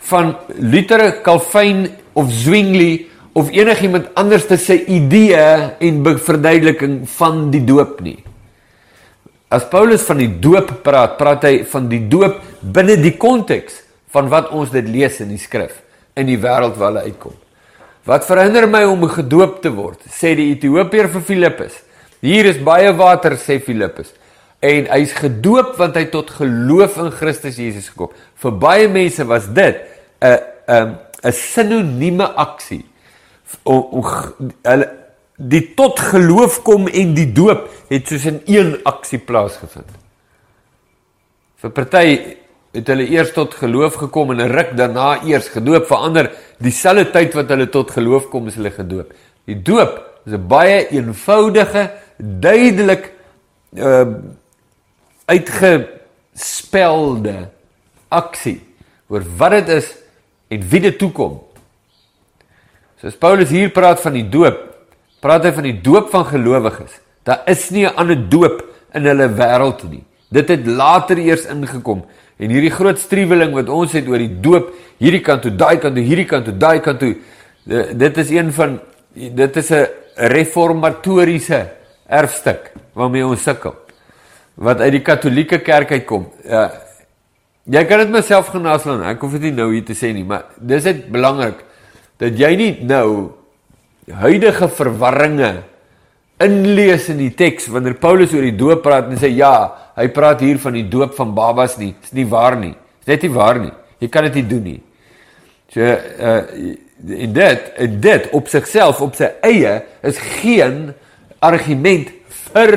van 0.10 0.34
Luther, 0.58 1.22
Calvin 1.24 1.88
of 2.18 2.32
Zwingli 2.32 3.08
of 3.38 3.52
enigiemand 3.56 4.10
anders 4.20 4.48
te 4.50 4.58
sê 4.60 4.82
idee 4.92 5.46
en 5.80 6.02
verduideliking 6.04 7.04
van 7.18 7.46
die 7.54 7.64
doop 7.64 8.02
nie. 8.04 8.20
As 9.52 9.68
Paulus 9.68 10.04
van 10.08 10.20
die 10.20 10.32
doop 10.40 10.78
praat, 10.84 11.18
praat 11.20 11.44
hy 11.48 11.56
van 11.68 11.88
die 11.92 12.06
doop 12.12 12.40
binne 12.62 12.98
die 13.00 13.18
konteks 13.20 13.82
van 14.12 14.30
wat 14.32 14.52
ons 14.56 14.72
dit 14.72 14.88
lees 14.88 15.20
in 15.24 15.32
die 15.32 15.40
skrif 15.40 15.82
in 16.16 16.28
die 16.28 16.40
wêreld 16.40 16.76
waar 16.80 16.92
hulle 16.92 17.08
uitkom. 17.08 17.36
Wat 18.08 18.26
verhinder 18.28 18.66
my 18.68 18.82
om 18.90 19.06
gedoop 19.08 19.62
te 19.64 19.72
word? 19.72 20.00
sê 20.10 20.34
die 20.36 20.50
Ethiopier 20.52 21.08
vir 21.12 21.24
Filippus. 21.24 21.78
Hier 22.22 22.48
is 22.50 22.60
baie 22.62 22.92
water 22.98 23.38
sê 23.40 23.60
Filippus. 23.64 24.12
En 24.62 24.88
hy's 24.94 25.14
gedoop 25.18 25.76
want 25.82 25.96
hy 25.98 26.06
tot 26.14 26.30
geloof 26.38 26.98
in 27.02 27.12
Christus 27.12 27.58
Jesus 27.58 27.90
gekom. 27.90 28.12
Vir 28.42 28.58
baie 28.62 28.88
mense 28.88 29.26
was 29.26 29.48
dit 29.54 29.82
'n 30.22 30.38
'n 30.68 30.98
'n 31.24 31.34
sinonieme 31.34 32.28
aksie 32.36 32.86
om 33.64 34.06
hulle 34.64 34.90
die 35.38 35.74
tot 35.74 36.00
geloof 36.00 36.62
kom 36.62 36.88
en 36.88 37.16
die 37.18 37.32
doop 37.34 37.70
het 37.90 38.08
soos 38.08 38.26
in 38.30 38.42
een 38.46 38.78
aksie 38.84 39.20
plaasgevind. 39.20 39.90
Vir 41.62 41.74
party 41.78 42.06
het 42.72 42.88
hulle 42.88 43.08
eers 43.10 43.34
tot 43.36 43.56
geloof 43.60 43.98
gekom 44.06 44.32
en 44.32 44.42
'n 44.42 44.52
ruk 44.52 44.78
daarna 44.78 45.24
eers 45.24 45.50
gedoop, 45.50 45.88
verander 45.88 46.32
dieselfde 46.58 47.12
tyd 47.12 47.34
wat 47.34 47.50
hulle 47.50 47.70
tot 47.70 47.92
geloof 47.92 48.30
kom 48.30 48.48
is 48.48 48.56
hulle 48.56 48.72
gedoop. 48.72 49.14
Die 49.46 49.62
doop 49.62 50.22
is 50.26 50.34
'n 50.34 50.48
baie 50.48 50.88
eenvoudige, 50.90 51.92
duidelik 52.18 53.12
uh 53.74 54.06
uitgespelde 55.32 57.38
aksie 58.12 58.60
oor 59.12 59.24
wat 59.38 59.52
dit 59.60 59.68
is 59.78 59.88
en 60.52 60.60
wie 60.72 60.82
dit 60.84 60.98
toekom. 61.00 61.40
So 63.00 63.08
as 63.10 63.18
Paulus 63.18 63.50
hier 63.50 63.72
praat 63.74 64.02
van 64.04 64.14
die 64.18 64.30
doop, 64.30 64.60
praat 65.24 65.44
hy 65.48 65.54
van 65.56 65.68
die 65.70 65.80
doop 65.84 66.12
van 66.12 66.26
gelowiges. 66.28 66.94
Daar 67.26 67.42
is 67.50 67.70
nie 67.72 67.86
'n 67.86 67.96
ander 67.96 68.30
doop 68.30 68.64
in 68.94 69.06
hulle 69.06 69.30
wêreld 69.30 69.84
nie. 69.90 70.04
Dit 70.30 70.48
het 70.48 70.66
later 70.66 71.18
eers 71.18 71.46
ingekom. 71.46 72.06
En 72.38 72.50
hierdie 72.50 72.72
groot 72.72 73.00
struweling 73.00 73.54
wat 73.54 73.70
ons 73.70 73.92
het 73.92 74.08
oor 74.08 74.18
die 74.18 74.40
doop, 74.40 74.74
hierdie 74.98 75.22
kant 75.22 75.42
toe, 75.42 75.56
daai 75.56 75.78
kant 75.78 75.96
toe, 75.96 76.04
hierdie 76.04 76.26
kant 76.26 76.46
toe, 76.46 76.58
daai 76.58 76.80
kant 76.80 77.00
toe, 77.00 77.16
dit 77.94 78.18
is 78.18 78.30
een 78.30 78.54
van 78.54 78.80
dit 79.14 79.58
is 79.58 79.72
'n 79.72 79.88
reformatoriese 80.16 81.70
erfstuk 82.08 82.72
waarmee 82.94 83.26
ons 83.26 83.44
sukkel 83.44 83.76
wat 84.56 84.82
uit 84.82 84.92
die 84.98 85.04
katolieke 85.06 85.62
kerk 85.64 85.92
uitkom. 85.92 86.28
Ja. 86.46 86.70
Jy 87.72 87.84
kan 87.88 88.02
dit 88.04 88.14
myself 88.14 88.50
genaaslaan. 88.52 89.04
Ek 89.12 89.22
hoef 89.22 89.36
dit 89.38 89.50
nie 89.50 89.56
nou 89.60 89.70
hier 89.74 89.86
te 89.86 89.96
sê 89.98 90.12
nie, 90.16 90.26
maar 90.28 90.50
dis 90.58 90.84
dit 90.88 91.04
belangrik 91.14 91.62
dat 92.22 92.38
jy 92.38 92.52
nie 92.58 92.72
nou 92.86 93.32
huidige 94.22 94.68
verwarringe 94.76 95.52
inlees 96.42 97.08
in 97.14 97.20
die 97.22 97.32
teks 97.38 97.68
wanneer 97.70 98.00
Paulus 98.02 98.34
oor 98.34 98.46
die 98.46 98.58
doop 98.58 98.82
praat 98.86 99.12
en 99.12 99.20
sê 99.22 99.30
ja, 99.34 99.54
hy 99.98 100.08
praat 100.14 100.42
hier 100.42 100.58
van 100.62 100.74
die 100.78 100.88
doop 100.90 101.14
van 101.18 101.36
babas 101.38 101.78
nie. 101.78 101.94
Dis 102.02 102.16
nie 102.18 102.26
waar 102.30 102.58
nie. 102.60 102.74
Dis 103.02 103.14
net 103.14 103.28
nie 103.28 103.34
waar 103.36 103.60
nie. 103.62 103.74
Jy 104.02 104.10
kan 104.10 104.26
dit 104.30 104.40
nie 104.42 104.48
doen 104.50 104.66
nie. 104.72 104.80
So 105.72 105.86
uh 105.86 106.88
en 107.02 107.32
dit 107.34 107.70
en 107.82 107.94
dit 108.02 108.26
op 108.38 108.50
sigself 108.52 109.00
op 109.02 109.16
sy 109.18 109.32
eie 109.42 109.72
is 110.06 110.20
geen 110.42 110.92
argument 111.42 112.12
vir 112.52 112.76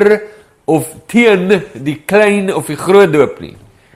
of 0.65 0.87
teen 1.07 1.61
die 1.73 1.97
klein 2.05 2.53
of 2.53 2.67
die 2.67 2.77
groot 2.79 3.13
doop 3.13 3.39
nie. 3.39 3.55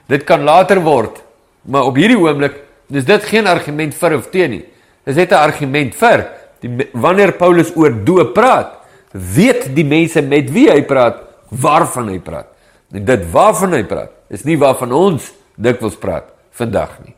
Dit 0.10 0.26
kan 0.26 0.44
later 0.46 0.82
word, 0.86 1.22
maar 1.70 1.90
op 1.90 1.98
hierdie 1.98 2.18
oomblik 2.18 2.62
is 2.90 3.06
dit 3.06 3.24
geen 3.30 3.48
argument 3.48 3.94
vir 3.94 4.18
of 4.18 4.30
teen 4.34 4.52
nie. 4.58 4.66
Dis 5.06 5.16
net 5.16 5.32
'n 5.32 5.36
argument 5.36 5.96
vir 5.96 6.28
die 6.62 6.90
wanneer 6.94 7.32
Paulus 7.34 7.72
oor 7.76 7.92
doop 7.92 8.34
praat, 8.34 8.74
weet 9.14 9.76
die 9.76 9.86
mense 9.86 10.22
met 10.22 10.50
wie 10.52 10.70
hy 10.70 10.82
praat, 10.82 11.22
waarvan 11.50 12.10
hy 12.10 12.20
praat. 12.20 12.48
En 12.94 13.06
dit 13.06 13.32
waarvan 13.32 13.74
hy 13.74 13.84
praat, 13.84 14.12
is 14.30 14.44
nie 14.44 14.58
waarvan 14.58 14.92
ons 14.92 15.32
dikwels 15.56 15.96
praat 15.96 16.26
vandag 16.52 17.00
nie. 17.06 17.16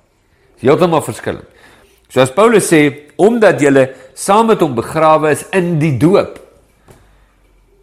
Dis 0.55 0.69
heeltemal 0.69 1.01
verskillend. 1.01 1.47
So 2.11 2.21
as 2.21 2.31
Paulus 2.31 2.67
sê, 2.67 3.09
omdat 3.15 3.61
julle 3.61 3.89
saam 4.13 4.47
met 4.51 4.59
hom 4.59 4.75
begrawe 4.75 5.31
is 5.31 5.45
in 5.55 5.79
die 5.79 5.97
doop, 5.97 6.39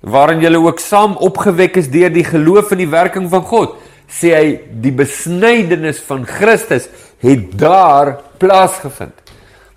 waarin 0.00 0.40
julle 0.40 0.60
ook 0.62 0.80
saam 0.80 1.16
opgewek 1.16 1.76
is 1.80 1.90
deur 1.90 2.12
die 2.12 2.26
geloof 2.26 2.72
in 2.74 2.82
die 2.84 2.90
werking 2.90 3.28
van 3.30 3.42
God, 3.42 3.76
sê 4.08 4.32
hy 4.34 4.46
die 4.82 4.92
besnydenis 4.94 6.00
van 6.06 6.24
Christus 6.26 6.88
het 7.22 7.50
daar 7.58 8.16
plaasgevind. 8.40 9.14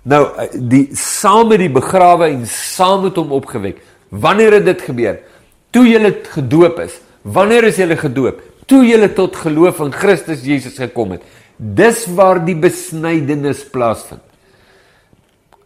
Nou 0.08 0.24
die 0.54 0.88
saam 0.98 1.52
met 1.52 1.60
die 1.62 1.72
begrawe 1.72 2.30
en 2.30 2.46
saam 2.48 3.04
met 3.06 3.18
hom 3.18 3.34
opgewek. 3.34 3.82
Wanneer 4.10 4.58
het 4.58 4.66
dit 4.66 4.82
gebeur? 4.88 5.20
Toe 5.72 5.84
jy 5.88 6.00
gedoop 6.34 6.80
is. 6.82 6.98
Wanneer 7.22 7.68
is 7.70 7.78
jy 7.78 7.96
gedoop? 7.96 8.40
Toe 8.66 8.82
jy 8.86 9.08
tot 9.14 9.36
geloof 9.36 9.80
in 9.84 9.92
Christus 9.92 10.44
Jesus 10.46 10.78
gekom 10.78 11.16
het. 11.16 11.22
Dis 11.56 12.06
waar 12.10 12.40
die 12.42 12.56
besnydenis 12.58 13.62
plaasvind. 13.70 14.22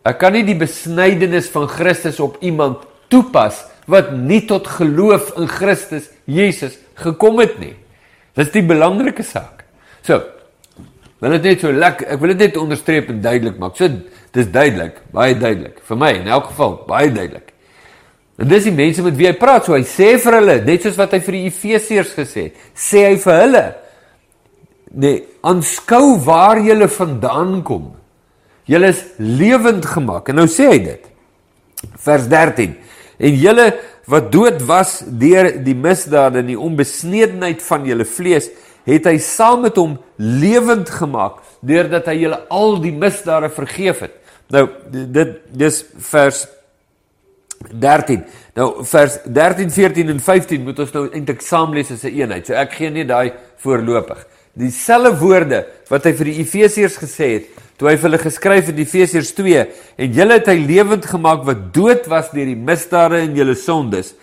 Ek 0.06 0.20
kan 0.20 0.36
nie 0.36 0.44
die 0.46 0.58
besnydenis 0.58 1.48
van 1.50 1.66
Christus 1.66 2.20
op 2.22 2.36
iemand 2.44 2.84
toepas 3.10 3.64
wat 3.90 4.12
nie 4.14 4.42
tot 4.46 4.66
geloof 4.78 5.32
in 5.38 5.48
Christus 5.50 6.10
Jesus 6.26 6.76
gekom 6.98 7.40
het 7.42 7.58
nie. 7.62 7.74
Dis 8.36 8.50
die 8.54 8.64
belangrike 8.66 9.24
saak. 9.24 9.64
So, 10.06 10.20
wil 11.22 11.36
dit 11.38 11.46
net 11.48 11.62
so 11.64 11.72
lekker, 11.72 12.10
ek 12.12 12.20
wil 12.20 12.34
dit 12.34 12.46
net 12.46 12.58
onderstreep 12.60 13.10
en 13.12 13.22
duidelik 13.24 13.60
maak. 13.62 13.76
So, 13.78 13.88
dis 14.36 14.48
duidelik, 14.52 15.00
baie 15.14 15.36
duidelik 15.38 15.78
vir 15.86 16.00
my 16.00 16.12
in 16.18 16.28
elk 16.28 16.50
geval, 16.50 16.80
baie 16.88 17.12
duidelik. 17.14 17.54
En 18.36 18.50
dis 18.50 18.66
die 18.68 18.74
mense 18.76 19.00
met 19.04 19.16
wie 19.16 19.30
hy 19.30 19.36
praat, 19.38 19.64
so 19.64 19.72
hy 19.72 19.84
sê 19.88 20.12
vir 20.20 20.38
hulle, 20.42 20.58
net 20.66 20.84
soos 20.84 20.98
wat 21.00 21.14
hy 21.16 21.22
vir 21.24 21.38
die 21.38 21.44
Efesiërs 21.48 22.12
gesê 22.18 22.48
het, 22.50 22.64
sê 22.76 23.06
hy 23.06 23.14
vir 23.22 23.38
hulle: 23.40 23.64
"Nee, 24.92 25.22
aanskou 25.40 26.18
waar 26.26 26.60
julle 26.60 26.88
vandaan 26.92 27.62
kom. 27.64 27.94
Julle 28.68 28.92
is 28.92 29.04
lewend 29.16 29.86
gemaak." 29.88 30.28
En 30.28 30.42
nou 30.42 30.46
sê 30.46 30.68
hy 30.74 30.78
dit. 30.84 31.08
Vers 32.04 32.28
13 32.28 32.76
en 33.18 33.38
julle 33.40 33.66
wat 34.06 34.30
dood 34.32 34.62
was 34.68 35.00
deur 35.06 35.50
die 35.64 35.74
misdade 35.74 36.42
en 36.42 36.50
die 36.50 36.58
onbesnedenheid 36.60 37.62
van 37.64 37.86
julle 37.88 38.06
vlees 38.08 38.50
het 38.86 39.08
hy 39.08 39.16
saam 39.22 39.64
met 39.66 39.78
hom 39.80 39.96
lewend 40.16 40.90
gemaak 40.90 41.40
deurdat 41.66 42.06
hy 42.12 42.20
julle 42.22 42.42
al 42.54 42.76
die 42.82 42.94
misdade 42.94 43.50
vergeef 43.50 44.04
het. 44.04 44.14
Nou 44.54 44.68
dit 44.92 45.32
dis 45.50 45.80
vers 46.10 46.44
13 47.72 48.22
nou 48.56 48.68
vers 48.86 49.18
13 49.24 49.72
14 49.74 50.12
en 50.12 50.22
15 50.22 50.64
moet 50.64 50.78
ons 50.84 50.94
nou 50.94 51.04
eintlik 51.10 51.42
saam 51.42 51.74
lees 51.74 51.90
as 51.90 52.04
'n 52.04 52.08
een 52.08 52.20
eenheid. 52.22 52.46
So 52.46 52.54
ek 52.54 52.72
gee 52.72 52.90
net 52.90 53.08
daai 53.08 53.32
voorlopig 53.58 54.26
dieselfde 54.56 55.12
woorde 55.20 55.62
wat 55.90 56.08
hy 56.08 56.12
vir 56.16 56.32
die 56.32 56.40
efesiërs 56.42 56.96
gesê 57.02 57.30
het 57.36 57.64
toe 57.76 57.90
hy 57.90 57.96
vir 57.98 58.08
hulle 58.08 58.20
geskryf 58.22 58.70
het 58.70 58.78
Efesiërs 58.80 59.34
2 59.36 59.64
en 60.04 60.14
julle 60.16 60.38
het 60.38 60.48
hy 60.48 60.56
lewend 60.62 61.04
gemaak 61.08 61.44
wat 61.48 61.68
dood 61.76 62.08
was 62.08 62.30
deur 62.32 62.48
die 62.48 62.56
misdade 62.56 63.20
en 63.20 63.36
julle 63.36 63.56
sondes. 63.60 64.14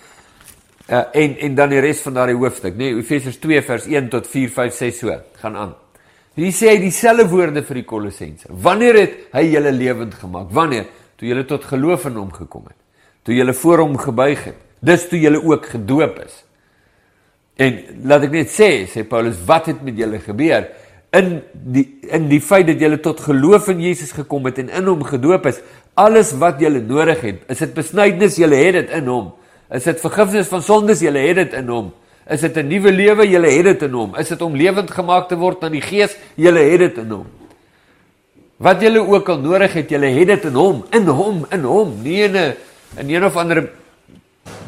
Uh, 0.90 1.06
en 1.16 1.38
en 1.48 1.56
dan 1.56 1.72
die 1.72 1.82
res 1.84 2.02
van 2.04 2.18
daardie 2.18 2.36
hoofstuk, 2.36 2.74
nê, 2.75 2.90
nee, 2.90 3.04
Efesiërs 3.04 3.38
2 3.40 3.62
vers 3.70 3.86
1 3.88 4.10
tot 4.12 4.28
4 4.28 4.52
5 4.58 4.80
6 4.82 5.00
so, 5.00 5.18
gaan 5.40 5.60
aan. 5.60 5.75
Hier 6.34 6.54
sê 6.56 6.72
hy 6.72 6.80
dieselfde 6.82 7.28
woorde 7.30 7.62
vir 7.62 7.78
die 7.78 7.86
Kolossense. 7.86 8.50
Wanneer 8.50 8.98
het 8.98 9.18
hy 9.38 9.44
julle 9.52 9.72
lewend 9.75 10.16
gemaak? 10.18 10.50
Wanneer? 10.52 10.88
Toe 11.22 11.30
julle 11.30 11.46
tot 11.46 11.68
geloof 11.70 12.08
in 12.10 12.18
hom 12.18 12.32
gekom 12.34 12.66
het. 12.72 12.78
Toe 13.24 13.38
julle 13.38 13.54
voor 13.54 13.84
hom 13.86 13.94
gebuig 14.02 14.48
het. 14.50 14.58
Dis 14.82 15.06
toe 15.12 15.22
julle 15.22 15.40
ook 15.46 15.70
gedoop 15.75 16.18
is. 16.25 16.42
En 17.57 17.79
laat 18.03 18.24
ek 18.24 18.31
net 18.31 18.50
sê, 18.50 18.88
sê 18.89 19.03
Paulus, 19.03 19.38
wat 19.45 19.65
het 19.65 19.83
met 19.83 19.98
julle 19.98 20.19
gebeur? 20.19 20.69
in 21.13 21.41
die 21.53 21.86
in 22.10 22.25
die 22.29 22.41
feit 22.41 22.65
dat 22.67 22.81
jy 22.81 22.98
tot 23.05 23.22
geloof 23.22 23.69
in 23.74 23.81
Jesus 23.86 24.13
gekom 24.17 24.48
het 24.50 24.60
en 24.63 24.72
in 24.74 24.88
hom 24.89 25.03
gedoop 25.05 25.45
is, 25.50 25.60
alles 25.93 26.33
wat 26.41 26.62
jy 26.62 26.72
nodig 26.79 27.22
het, 27.22 27.43
is 27.53 27.62
dit 27.62 27.74
besnydenis, 27.75 28.39
jy 28.41 28.50
het 28.50 28.79
dit 28.79 28.95
in 28.98 29.10
hom. 29.12 29.27
Is 29.74 29.86
dit 29.86 30.01
vergifnis 30.01 30.50
van 30.50 30.65
sondes, 30.65 31.03
jy 31.05 31.13
het 31.13 31.38
dit 31.38 31.53
in 31.57 31.69
hom. 31.69 31.91
Is 32.29 32.41
dit 32.41 32.57
'n 32.57 32.67
nuwe 32.67 32.91
lewe, 32.91 33.27
jy 33.27 33.41
het 33.41 33.65
dit 33.65 33.83
in 33.83 33.93
hom. 33.93 34.15
Is 34.15 34.29
dit 34.29 34.41
om 34.41 34.55
lewend 34.55 34.89
gemaak 34.91 35.29
te 35.29 35.36
word 35.36 35.63
aan 35.63 35.72
die 35.72 35.81
Gees, 35.81 36.17
jy 36.36 36.51
het 36.51 36.79
dit 36.79 36.98
in 36.98 37.10
hom. 37.10 37.27
Wat 38.57 38.81
jy 38.81 38.98
ook 38.98 39.29
al 39.29 39.39
nodig 39.39 39.74
het, 39.74 39.89
jy 39.89 40.00
het 40.00 40.27
dit 40.27 40.45
in 40.45 40.55
hom, 40.55 40.83
in 40.91 41.07
hom, 41.07 41.45
in 41.51 41.63
hom, 41.63 42.01
nie 42.01 42.24
in 42.24 42.36
'n 42.38 42.53
in 42.98 43.10
een 43.10 43.25
of 43.25 43.36
ander 43.36 43.69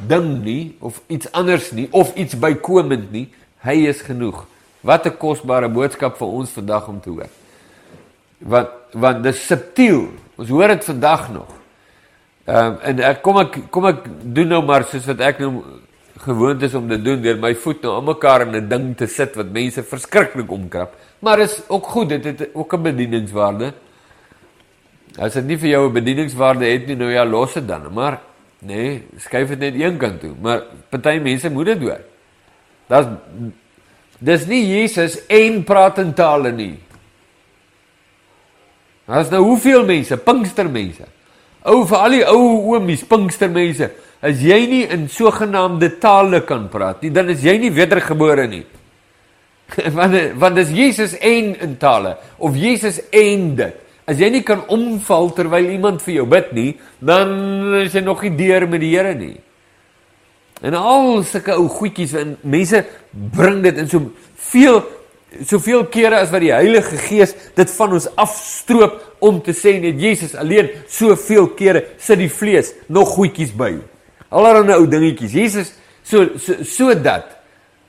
ding 0.08 0.44
nie 0.44 0.76
of 0.80 1.02
iets 1.08 1.32
anders 1.32 1.72
nie 1.72 1.88
of 1.92 2.16
iets 2.16 2.38
bykomend 2.40 3.12
nie. 3.12 3.30
Hy 3.66 3.88
is 3.90 4.02
genoeg. 4.02 4.46
Wat 4.82 5.06
'n 5.06 5.18
kosbare 5.18 5.70
boodskap 5.70 6.18
vir 6.18 6.28
ons 6.28 6.50
vandag 6.50 6.88
om 6.88 7.02
te 7.02 7.10
hoor. 7.10 7.30
Want 8.40 8.70
want 8.92 9.24
dis 9.24 9.48
subtiel. 9.48 10.10
Ons 10.36 10.50
hoor 10.50 10.68
dit 10.68 10.84
vandag 10.84 11.32
nog. 11.32 11.50
Ehm 12.46 12.66
um, 12.66 12.78
en 12.82 13.00
ek 13.00 13.22
kom 13.22 13.38
ek 13.38 13.58
kom 13.70 13.86
ek 13.86 14.06
doen 14.22 14.48
nou 14.48 14.62
maar 14.66 14.84
soos 14.84 15.06
wat 15.06 15.20
ek 15.20 15.40
nou 15.40 15.64
gewoond 16.26 16.62
is 16.62 16.74
om 16.74 16.88
te 16.90 17.02
doen 17.02 17.22
deur 17.22 17.40
my 17.42 17.56
voet 17.56 17.82
nou 17.82 17.94
almekaar 17.94 18.42
in 18.42 18.56
'n 18.56 18.70
ding 18.70 18.96
te 18.98 19.08
sit 19.08 19.36
wat 19.36 19.50
mense 19.52 19.84
verskriklik 19.84 20.52
omkrap. 20.52 20.96
Maar 21.20 21.40
is 21.40 21.62
ook 21.68 21.86
goed, 21.86 22.10
dit 22.10 22.24
het 22.24 22.50
ook 22.54 22.74
'n 22.74 22.82
bedieningswaarde. 22.82 23.74
As 25.18 25.34
dit 25.34 25.46
nie 25.46 25.58
vir 25.58 25.70
jou 25.70 25.90
'n 25.90 25.94
bedieningswaarde 25.94 26.66
het 26.66 26.88
nie, 26.88 26.96
nou 26.96 27.12
ja, 27.12 27.26
los 27.26 27.54
dit 27.54 27.68
dan, 27.68 27.94
maar 27.94 28.20
nee, 28.60 29.04
skuif 29.20 29.50
dit 29.56 29.60
net 29.60 29.80
een 29.82 29.98
kant 29.98 30.20
toe. 30.22 30.34
Maar 30.42 30.64
party 30.90 31.20
mense 31.24 31.50
moet 31.50 31.74
dit 31.74 31.86
hoor. 31.88 32.04
Das 32.88 33.08
Dis 34.20 34.46
nie 34.48 34.64
Jesus 34.64 35.18
en 35.28 35.64
praat 35.68 36.00
in 36.00 36.14
tale 36.16 36.52
nie. 36.56 36.76
Daar's 39.06 39.30
nou 39.30 39.44
hoeveel 39.44 39.84
mense, 39.86 40.18
Pinkstermense. 40.18 41.06
Ou 41.66 41.84
vir 41.90 42.00
al 42.00 42.16
die 42.16 42.24
ou 42.30 42.40
oomies, 42.74 43.04
Pinkstermense, 43.10 43.90
as 44.26 44.42
jy 44.42 44.60
nie 44.70 44.84
in 44.94 45.06
sogenaamde 45.12 45.92
tale 46.02 46.42
kan 46.48 46.70
praat 46.72 47.04
nie, 47.04 47.12
dan 47.14 47.30
is 47.34 47.44
jy 47.46 47.58
nie 47.62 47.74
wedergebore 47.76 48.48
nie. 48.50 48.64
want 49.98 50.16
want 50.42 50.58
dis 50.58 50.72
Jesus 50.74 51.16
en 51.26 51.56
in 51.66 51.78
tale 51.82 52.16
of 52.38 52.58
Jesus 52.58 53.02
en 53.12 53.48
dit. 53.58 53.82
As 54.06 54.20
jy 54.22 54.30
nie 54.30 54.44
kan 54.46 54.62
omval 54.70 55.32
terwyl 55.34 55.72
iemand 55.74 56.04
vir 56.06 56.20
jou 56.20 56.28
bid 56.30 56.52
nie, 56.54 56.72
dan 57.02 57.32
is 57.82 57.96
jy 57.96 58.04
nog 58.06 58.22
nie 58.22 58.36
deur 58.38 58.68
met 58.70 58.84
die 58.84 58.94
Here 58.94 59.16
nie. 59.18 59.38
En 60.62 60.78
al 60.78 61.24
sulke 61.28 61.56
ou 61.58 61.66
goedjies 61.70 62.14
en 62.20 62.36
mense 62.46 62.84
bring 63.12 63.64
dit 63.66 63.82
in 63.82 63.90
so 63.92 64.12
veel 64.52 64.84
soveel 65.44 65.84
kere 65.92 66.22
as 66.22 66.30
wat 66.32 66.46
die 66.46 66.54
Heilige 66.54 66.96
Gees 67.10 67.34
dit 67.58 67.72
van 67.76 67.96
ons 67.98 68.06
afstroop 68.22 69.02
om 69.26 69.42
te 69.44 69.52
sê 69.58 69.74
net 69.84 70.00
Jesus 70.00 70.36
alleen 70.40 70.70
soveel 70.88 71.50
kere 71.60 71.82
sit 72.00 72.22
die 72.22 72.32
vlees 72.32 72.72
nog 72.88 73.12
goedjies 73.18 73.52
by. 73.58 73.74
Allerhande 74.32 74.78
ou 74.80 74.88
dingetjies. 74.88 75.36
Jesus 75.36 75.74
so 76.06 76.38
so, 76.40 76.64
so 76.64 76.94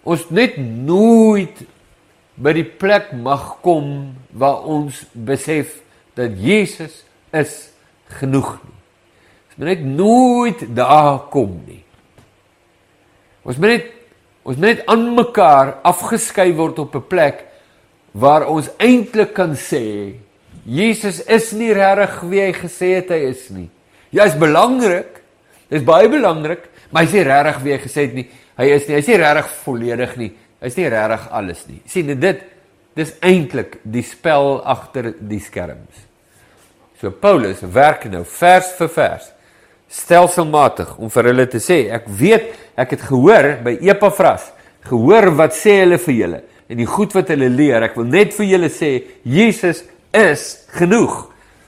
ons 0.07 0.29
net 0.31 0.59
nooit 0.59 1.63
by 2.37 2.53
die 2.57 2.67
plek 2.67 3.13
mag 3.15 3.57
kom 3.63 4.15
waar 4.35 4.67
ons 4.67 5.05
besef 5.13 5.86
dat 6.17 6.37
Jesus 6.41 7.03
is 7.37 7.55
genoeg 8.19 8.57
nie. 8.65 8.77
Ons 9.47 9.59
moet 9.59 9.69
net 9.73 9.85
nooit 9.85 10.63
daar 10.77 11.27
kom 11.33 11.59
nie. 11.67 11.83
Ons 13.47 13.61
moet 13.61 13.77
net 13.77 13.93
ons 14.47 14.55
moet 14.55 14.77
net 14.77 14.85
aan 14.87 15.09
mekaar 15.17 15.73
afgeskei 15.83 16.53
word 16.55 16.79
op 16.79 16.95
'n 16.95 17.07
plek 17.09 17.45
waar 18.13 18.47
ons 18.47 18.71
eintlik 18.79 19.35
kan 19.35 19.57
sê 19.57 20.15
Jesus 20.67 21.21
is 21.21 21.53
nie 21.53 21.73
regtig 21.73 22.21
wie 22.27 22.41
hy 22.41 22.53
gesê 22.53 22.97
het 22.99 23.11
hy 23.11 23.29
is 23.31 23.51
nie. 23.51 23.69
Ja, 24.11 24.25
is 24.25 24.39
belangrik. 24.39 25.23
Dis 25.69 25.83
baie 25.83 26.09
belangrik, 26.09 26.69
maar 26.91 27.05
hy 27.05 27.11
sê 27.11 27.23
regtig 27.27 27.63
wie 27.63 27.73
hy 27.73 27.79
gesê 27.79 28.07
het 28.07 28.15
nie. 28.15 28.27
Hy 28.57 28.67
is 28.75 28.89
nie, 28.89 28.97
hy 28.97 29.03
sê 29.03 29.19
regtig 29.19 29.51
volledig 29.63 30.17
nie. 30.17 30.33
Hy's 30.63 30.77
nie 30.79 30.89
regtig 30.89 31.29
alles 31.31 31.67
nie. 31.69 31.81
sien 31.87 32.07
dit 32.21 32.43
dis 32.97 33.13
eintlik 33.21 33.79
die 33.85 34.03
spel 34.03 34.63
agter 34.65 35.13
die 35.21 35.41
skerms. 35.41 36.06
So 37.01 37.11
Paulus 37.11 37.61
werk 37.61 38.07
nou 38.09 38.25
vers 38.25 38.71
vir 38.79 38.93
vers 38.95 39.33
stelselmatig 39.93 40.97
om 40.99 41.11
vir 41.13 41.29
hulle 41.31 41.45
te 41.51 41.61
sê 41.63 41.85
ek 41.95 42.09
weet 42.09 42.55
ek 42.79 42.97
het 42.97 43.05
gehoor 43.07 43.53
by 43.63 43.77
Epafras 43.87 44.49
gehoor 44.89 45.31
wat 45.39 45.55
sê 45.55 45.77
hulle 45.83 45.99
vir 46.03 46.17
julle 46.17 46.41
en 46.67 46.81
die 46.81 46.89
goed 46.89 47.15
wat 47.15 47.31
hulle 47.31 47.51
leer 47.53 47.85
ek 47.87 47.95
wil 48.01 48.09
net 48.11 48.35
vir 48.35 48.49
julle 48.51 48.71
sê 48.73 48.91
Jesus 49.23 49.85
is 50.17 50.67
genoeg. 50.73 51.27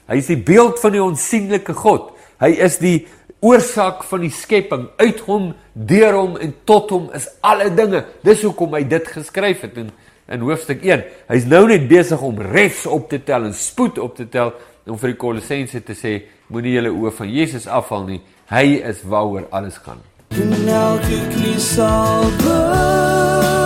Hy 0.09 0.17
is 0.17 0.29
die 0.31 0.41
beeld 0.41 0.79
van 0.81 0.95
die 0.95 1.03
onsigbare 1.03 1.75
God. 1.77 2.11
Hy 2.41 2.49
is 2.65 2.79
die 2.81 2.97
oorsaak 3.45 4.01
van 4.09 4.23
die 4.25 4.33
skepping. 4.33 4.87
Uit 4.99 5.21
hom 5.27 5.51
deur 5.73 6.17
hom 6.17 6.37
en 6.41 6.53
tot 6.67 6.89
hom 6.95 7.09
is 7.15 7.29
alle 7.45 7.69
dinge. 7.75 8.01
Dis 8.25 8.41
hoekom 8.43 8.73
hy 8.75 8.83
dit 8.89 9.11
geskryf 9.13 9.67
het 9.67 9.77
in 9.85 9.93
in 10.29 10.43
hoofstuk 10.45 10.83
1 10.85 11.01
hy's 11.31 11.45
nou 11.49 11.63
net 11.65 11.87
besig 11.89 12.21
om 12.21 12.37
refs 12.53 12.83
op 12.85 13.07
te 13.09 13.17
tel 13.25 13.47
en 13.47 13.55
spoed 13.57 13.97
op 13.97 14.11
te 14.13 14.27
tel 14.29 14.51
om 14.89 14.97
vir 14.97 15.13
die 15.13 15.19
Kolossense 15.21 15.81
te 15.85 15.93
sê 15.97 16.13
moenie 16.49 16.73
julle 16.75 16.91
oë 16.93 17.11
van 17.17 17.29
Jesus 17.33 17.67
afval 17.67 18.07
nie. 18.07 18.21
Hy 18.49 18.81
is 18.89 19.03
waaroor 19.05 19.45
alles 19.51 19.77
gaan. 19.85 20.01
En 20.29 20.67
elke 20.67 21.19
knie 21.33 21.59
sal 21.59 22.25
buig. 22.43 23.57